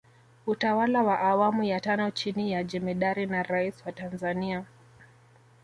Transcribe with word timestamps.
Utawala 0.47 1.03
wa 1.03 1.19
awamu 1.19 1.63
ya 1.63 1.79
tano 1.79 2.11
chini 2.11 2.51
ya 2.51 2.63
Jemedari 2.63 3.25
na 3.25 3.43
Rais 3.43 3.77
wa 3.79 3.85
Watanzania 3.85 4.65